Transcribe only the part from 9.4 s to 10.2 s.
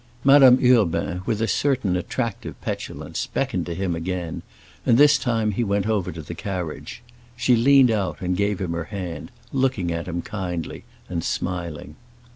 looking at